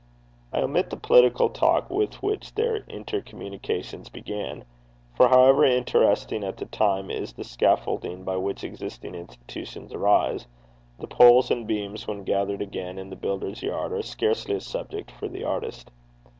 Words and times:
I 0.51 0.61
omit 0.61 0.89
the 0.89 0.97
political 0.97 1.47
talk 1.51 1.87
with 1.91 2.23
which 2.23 2.55
their 2.55 2.79
intercommunications 2.89 4.11
began; 4.11 4.63
for 5.13 5.27
however 5.27 5.63
interesting 5.63 6.43
at 6.43 6.57
the 6.57 6.65
time 6.65 7.11
is 7.11 7.33
the 7.33 7.43
scaffolding 7.43 8.23
by 8.23 8.37
which 8.37 8.63
existing 8.63 9.13
institutions 9.13 9.93
arise, 9.93 10.47
the 10.97 11.05
poles 11.05 11.51
and 11.51 11.67
beams 11.67 12.07
when 12.07 12.23
gathered 12.23 12.63
again 12.63 12.97
in 12.97 13.11
the 13.11 13.15
builder's 13.15 13.61
yard 13.61 13.93
are 13.93 14.01
scarcely 14.01 14.55
a 14.55 14.59
subject 14.59 15.11
for 15.11 15.27
the 15.27 15.43
artist. 15.43 15.91